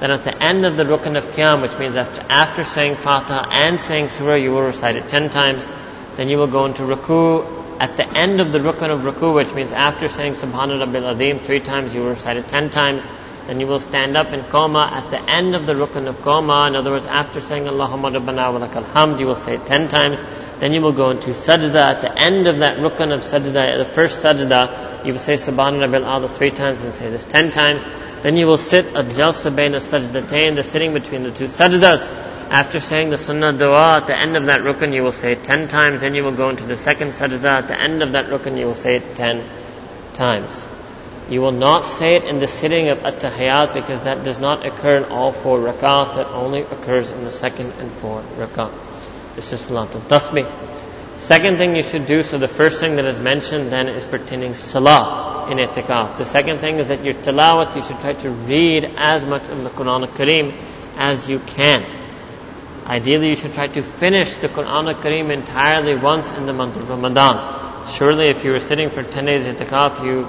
Then 0.00 0.10
at 0.10 0.24
the 0.24 0.42
end 0.42 0.66
of 0.66 0.76
the 0.76 0.84
Rukn 0.84 1.16
of 1.16 1.26
Qiyam, 1.28 1.62
which 1.62 1.78
means 1.78 1.96
after, 1.96 2.24
after 2.28 2.64
saying 2.64 2.96
Fatiha 2.96 3.48
and 3.50 3.80
saying 3.80 4.08
Surah, 4.08 4.34
you 4.34 4.52
will 4.52 4.62
recite 4.62 4.96
it 4.96 5.08
10 5.08 5.30
times. 5.30 5.68
Then 6.16 6.28
you 6.28 6.38
will 6.38 6.46
go 6.46 6.66
into 6.66 6.82
Ruku 6.82 7.63
at 7.84 7.98
the 7.98 8.08
end 8.16 8.40
of 8.40 8.50
the 8.50 8.60
rukun 8.60 8.88
of 8.88 9.00
ruku, 9.00 9.34
which 9.34 9.52
means 9.52 9.70
after 9.70 10.08
saying 10.08 10.32
Subhanallah 10.32 10.86
Rabbil 10.86 11.12
Azim 11.12 11.38
three 11.38 11.60
times, 11.60 11.94
you 11.94 12.00
will 12.00 12.10
recite 12.10 12.38
it 12.38 12.48
ten 12.48 12.70
times. 12.70 13.06
Then 13.46 13.60
you 13.60 13.66
will 13.66 13.78
stand 13.78 14.16
up 14.16 14.28
in 14.32 14.40
qawma 14.40 14.90
at 14.90 15.10
the 15.10 15.20
end 15.30 15.54
of 15.54 15.66
the 15.66 15.74
rukun 15.74 16.06
of 16.06 16.16
qawma. 16.22 16.68
In 16.68 16.76
other 16.76 16.92
words, 16.92 17.06
after 17.06 17.42
saying 17.42 17.64
Allahumma 17.64 18.18
Rabbana 18.18 18.54
wa 18.54 18.66
lakal 18.66 18.84
hamd, 18.84 19.20
you 19.20 19.26
will 19.26 19.34
say 19.34 19.56
it 19.56 19.66
ten 19.66 19.88
times. 19.88 20.18
Then 20.60 20.72
you 20.72 20.80
will 20.80 20.92
go 20.92 21.10
into 21.10 21.32
sajda. 21.32 21.74
At 21.74 22.00
the 22.00 22.18
end 22.18 22.46
of 22.46 22.56
that 22.60 22.78
rukun 22.78 23.12
of 23.12 23.20
sajda, 23.20 23.76
the 23.76 23.84
first 23.84 24.24
sajda, 24.24 25.04
you 25.04 25.12
will 25.12 25.20
say 25.20 25.34
Subhanallah 25.34 25.94
Ala 25.94 26.26
three 26.26 26.52
times 26.52 26.82
and 26.84 26.94
say 26.94 27.10
this 27.10 27.26
ten 27.26 27.50
times. 27.50 27.84
Then 28.22 28.38
you 28.38 28.46
will 28.46 28.56
sit 28.56 28.86
at 28.86 29.04
jalsa 29.20 29.54
bayna 29.54 29.76
sajdatain, 29.76 30.54
the 30.54 30.62
sitting 30.62 30.94
between 30.94 31.22
the 31.22 31.32
two 31.32 31.44
sajdas. 31.44 32.08
After 32.54 32.78
saying 32.78 33.10
the 33.10 33.18
sunnah 33.18 33.52
dua 33.52 33.96
at 33.96 34.06
the 34.06 34.16
end 34.16 34.36
of 34.36 34.46
that 34.46 34.60
rukun, 34.60 34.94
you 34.94 35.02
will 35.02 35.10
say 35.10 35.32
it 35.32 35.42
ten 35.42 35.66
times. 35.66 36.02
Then 36.02 36.14
you 36.14 36.22
will 36.22 36.36
go 36.36 36.50
into 36.50 36.62
the 36.62 36.76
second 36.76 37.08
sajda. 37.08 37.44
At 37.44 37.66
the 37.66 37.76
end 37.76 38.00
of 38.00 38.12
that 38.12 38.26
rukun, 38.26 38.56
you 38.56 38.66
will 38.66 38.74
say 38.74 38.94
it 38.94 39.16
ten 39.16 39.44
times. 40.12 40.68
You 41.28 41.40
will 41.40 41.50
not 41.50 41.84
say 41.84 42.14
it 42.14 42.22
in 42.22 42.38
the 42.38 42.46
sitting 42.46 42.90
of 42.90 43.04
at-tahiyat 43.04 43.74
because 43.74 44.02
that 44.02 44.22
does 44.22 44.38
not 44.38 44.64
occur 44.64 44.98
in 44.98 45.06
all 45.06 45.32
four 45.32 45.58
rak'ahs. 45.58 46.14
That 46.14 46.28
only 46.28 46.60
occurs 46.60 47.10
in 47.10 47.24
the 47.24 47.32
second 47.32 47.72
and 47.80 47.90
fourth 47.90 48.24
rak'ah. 48.36 48.70
This 49.34 49.52
is 49.52 49.60
Salatul 49.60 50.02
Tasbih. 50.02 50.48
Second 51.18 51.58
thing 51.58 51.74
you 51.74 51.82
should 51.82 52.06
do, 52.06 52.22
so 52.22 52.38
the 52.38 52.46
first 52.46 52.78
thing 52.78 52.94
that 52.96 53.04
is 53.04 53.18
mentioned 53.18 53.72
then 53.72 53.88
is 53.88 54.04
pertaining 54.04 54.54
salah 54.54 55.50
in 55.50 55.58
itikaf. 55.58 56.18
The 56.18 56.24
second 56.24 56.60
thing 56.60 56.78
is 56.78 56.86
that 56.86 57.04
your 57.04 57.14
tilawat, 57.14 57.74
you 57.74 57.82
should 57.82 57.98
try 57.98 58.12
to 58.12 58.30
read 58.30 58.84
as 58.96 59.26
much 59.26 59.48
of 59.48 59.64
the 59.64 59.70
Quran 59.70 60.06
al-Kareem 60.06 60.54
as 60.96 61.28
you 61.28 61.40
can. 61.40 62.03
Ideally, 62.86 63.30
you 63.30 63.36
should 63.36 63.54
try 63.54 63.66
to 63.68 63.82
finish 63.82 64.34
the 64.34 64.48
Quran 64.48 64.94
al-Kareem 64.94 65.30
entirely 65.30 65.96
once 65.96 66.30
in 66.32 66.44
the 66.44 66.52
month 66.52 66.76
of 66.76 66.90
Ramadan. 66.90 67.86
Surely 67.88 68.28
if 68.28 68.44
you 68.44 68.52
were 68.52 68.60
sitting 68.60 68.90
for 68.90 69.02
10 69.02 69.24
days 69.24 69.46
at 69.46 69.56
itikaf, 69.56 70.04
you, 70.04 70.26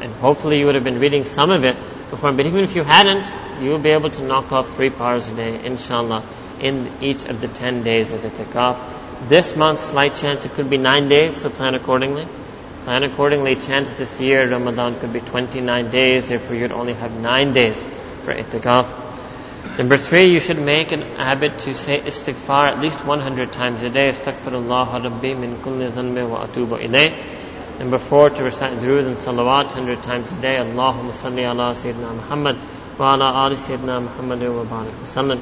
and 0.00 0.12
hopefully 0.14 0.60
you 0.60 0.66
would 0.66 0.76
have 0.76 0.84
been 0.84 1.00
reading 1.00 1.24
some 1.24 1.50
of 1.50 1.64
it 1.64 1.76
before, 2.10 2.30
but 2.32 2.46
even 2.46 2.62
if 2.62 2.76
you 2.76 2.84
hadn't, 2.84 3.26
you 3.60 3.70
will 3.70 3.80
be 3.80 3.90
able 3.90 4.10
to 4.10 4.22
knock 4.22 4.52
off 4.52 4.68
three 4.76 4.90
pars 4.90 5.26
a 5.26 5.34
day, 5.34 5.64
inshallah, 5.64 6.22
in 6.60 6.88
each 7.00 7.24
of 7.24 7.40
the 7.40 7.48
10 7.48 7.82
days 7.82 8.12
of 8.12 8.20
itikaf. 8.20 9.28
This 9.28 9.56
month, 9.56 9.80
slight 9.80 10.14
chance 10.14 10.46
it 10.46 10.52
could 10.52 10.70
be 10.70 10.76
nine 10.76 11.08
days, 11.08 11.36
so 11.36 11.50
plan 11.50 11.74
accordingly. 11.74 12.28
Plan 12.84 13.02
accordingly. 13.02 13.56
Chance 13.56 13.90
this 13.94 14.20
year, 14.20 14.48
Ramadan 14.48 15.00
could 15.00 15.12
be 15.12 15.20
29 15.20 15.90
days, 15.90 16.28
therefore 16.28 16.54
you'd 16.54 16.70
only 16.70 16.94
have 16.94 17.10
nine 17.20 17.52
days 17.52 17.82
for 18.22 18.32
itikaf. 18.32 19.07
Number 19.78 19.96
three, 19.96 20.32
you 20.32 20.40
should 20.40 20.58
make 20.58 20.92
an 20.92 21.02
habit 21.02 21.58
to 21.60 21.74
say 21.74 22.00
istighfar 22.00 22.70
at 22.70 22.80
least 22.80 23.04
100 23.04 23.52
times 23.52 23.82
a 23.82 23.90
day. 23.90 24.08
Astaghfirullah 24.08 25.02
rabbi 25.02 25.34
min 25.34 25.56
kulli 25.58 25.90
dhanbi 25.90 26.28
wa 26.28 26.46
atubu 26.46 26.80
ilayh. 26.80 27.14
Number 27.78 27.98
four, 27.98 28.30
to 28.30 28.42
recite 28.42 28.78
durood 28.80 29.06
and 29.06 29.16
salawat 29.16 29.66
100 29.66 30.02
times 30.02 30.32
a 30.32 30.40
day. 30.40 30.56
Allahumma 30.56 31.12
salli 31.12 31.44
ala 31.44 31.74
Sayyidina 31.74 32.14
Muhammad 32.14 32.56
wa 32.98 33.14
ala 33.14 33.32
ali 33.44 33.56
Sayyidina 33.56 34.02
Muhammad 34.02 34.40
wa 34.40 34.64
barik 34.64 35.16
wa 35.16 35.38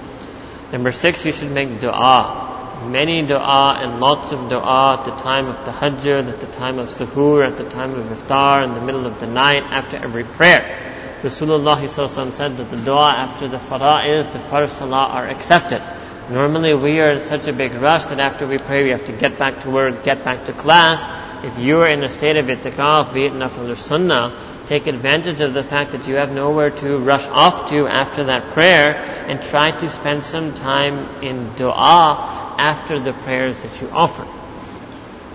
Number 0.73 0.93
six, 0.93 1.25
you 1.25 1.33
should 1.33 1.53
make 1.53 1.81
dua 1.81 2.55
many 2.85 3.23
dua 3.23 3.79
and 3.81 4.01
lots 4.01 4.33
of 4.33 4.49
dua 4.51 4.99
at 4.99 5.05
the 5.05 5.11
time 5.23 5.47
of 5.47 5.57
tahajjud, 5.65 6.29
at 6.29 6.41
the 6.41 6.47
time 6.47 6.79
of 6.79 6.89
suhoor, 6.89 7.47
at 7.47 7.57
the 7.57 7.69
time 7.69 7.95
of 7.95 8.07
iftar, 8.07 8.65
in 8.65 8.75
the 8.75 8.81
middle 8.81 9.07
of 9.07 9.19
the 9.21 9.27
night, 9.27 9.63
after 9.63 9.97
every 9.97 10.25
prayer. 10.25 10.95
Rasulullah 11.23 12.33
said 12.33 12.57
that 12.59 12.71
the 12.71 12.77
dua 12.77 13.09
after 13.09 13.49
the 13.49 13.57
fara'is, 13.57 14.31
the 14.33 14.39
first 14.39 14.77
salah 14.77 15.09
are 15.09 15.27
accepted. 15.29 15.83
Normally 16.29 16.75
we 16.75 17.01
are 17.01 17.13
in 17.13 17.21
such 17.21 17.47
a 17.47 17.53
big 17.53 17.73
rush 17.75 18.07
that 18.07 18.19
after 18.19 18.47
we 18.47 18.59
pray 18.59 18.85
we 18.85 18.91
have 18.91 19.07
to 19.07 19.13
get 19.13 19.39
back 19.39 19.63
to 19.63 19.71
work, 19.71 20.03
get 20.05 20.25
back 20.25 20.45
to 20.47 20.53
class. 20.53 21.07
If 21.45 21.59
you 21.59 21.81
are 21.81 21.89
in 21.89 22.03
a 22.03 22.09
state 22.09 22.37
of 22.37 22.47
itikaf, 22.47 23.15
be 23.15 23.27
it 23.27 23.33
nafil 23.33 23.71
or 23.71 23.77
sunnah, 23.77 24.37
take 24.67 24.89
advantage 24.89 25.41
of 25.41 25.55
the 25.55 25.63
fact 25.63 25.93
that 25.93 26.09
you 26.09 26.17
have 26.17 26.33
nowhere 26.33 26.71
to 26.71 26.99
rush 26.99 27.27
off 27.29 27.71
to 27.71 27.87
after 27.87 28.25
that 28.25 28.49
prayer 28.51 28.97
and 29.29 29.41
try 29.43 29.71
to 29.71 29.89
spend 29.89 30.25
some 30.25 30.53
time 30.53 31.23
in 31.23 31.55
dua 31.55 32.57
after 32.59 32.99
the 32.99 33.13
prayers 33.13 33.63
that 33.63 33.81
you 33.81 33.89
offer. 33.91 34.27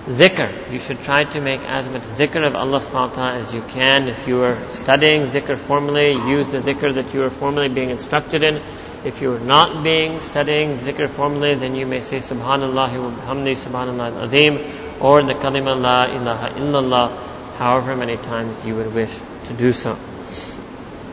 Dhikr, 0.06 0.72
you 0.72 0.80
should 0.80 1.00
try 1.02 1.26
to 1.26 1.40
make 1.40 1.62
as 1.62 1.88
much 1.88 2.02
dhikr 2.18 2.44
of 2.44 2.56
Allah 2.56 2.80
subhanahu 2.80 3.10
wa 3.10 3.14
ta'ala 3.14 3.38
as 3.38 3.54
you 3.54 3.62
can. 3.62 4.08
If 4.08 4.28
you 4.28 4.42
are 4.42 4.58
studying 4.72 5.28
dhikr 5.28 5.56
formally, 5.60 6.14
use 6.28 6.48
the 6.48 6.58
dhikr 6.58 6.96
that 6.96 7.14
you 7.14 7.22
are 7.22 7.30
formally 7.30 7.70
being 7.70 7.92
instructed 7.92 8.42
in. 8.42 8.60
If 9.06 9.22
you 9.22 9.36
are 9.36 9.40
not 9.40 9.84
being 9.84 10.20
studying 10.20 10.80
dhikr 10.80 11.08
formally, 11.08 11.54
then 11.54 11.76
you 11.76 11.86
may 11.86 12.00
say 12.02 12.18
Subhanallah 12.18 12.98
wa 12.98 13.12
bihamdi 13.12 13.56
Subhanallah 13.56 14.24
azim 14.24 14.58
or 15.00 15.22
the 15.22 15.36
kalima 15.36 15.80
la 15.80 16.06
ilaha 16.06 16.50
illallah 16.56 17.56
however 17.58 17.96
many 17.96 18.18
times 18.18 18.66
you 18.66 18.76
would 18.78 18.92
wish 18.96 19.16
to 19.46 19.54
do 19.54 19.72
so. 19.72 20.00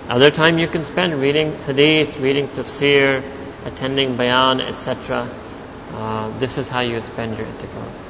Other 0.08 0.30
time 0.30 0.58
you 0.58 0.66
can 0.66 0.86
spend 0.86 1.20
reading 1.20 1.54
hadith, 1.66 2.18
reading 2.20 2.48
tafsir, 2.48 3.22
attending 3.66 4.16
bayan, 4.16 4.62
etc. 4.62 5.28
Uh, 5.92 6.38
this 6.38 6.56
is 6.56 6.68
how 6.68 6.80
you 6.80 7.02
spend 7.02 7.36
your 7.36 7.46
itikaf. 7.46 8.07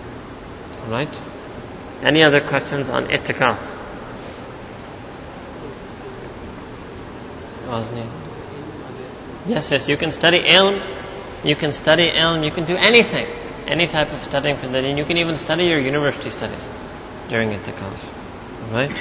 Alright? 0.89 1.21
Any 2.03 2.25
other 2.25 2.41
questions 2.41 2.89
on 2.89 3.09
itikaf? 3.09 3.59
Yes, 9.47 9.71
yes, 9.71 9.87
you 9.87 9.99
can 9.99 10.13
study 10.13 10.41
ilm, 10.41 10.81
you 11.45 11.55
can 11.57 11.73
study 11.73 12.11
ilm, 12.11 12.43
you 12.43 12.51
can 12.51 12.65
do 12.65 12.75
anything, 12.77 13.27
any 13.67 13.87
type 13.87 14.11
of 14.15 14.23
studying 14.23 14.57
for 14.57 14.69
the 14.69 14.81
deen. 14.81 14.97
You 14.97 15.05
can 15.05 15.19
even 15.19 15.37
study 15.37 15.65
your 15.65 15.79
university 15.79 16.31
studies 16.31 16.67
during 17.29 17.51
itikaf. 17.51 18.69
Alright? 18.69 18.97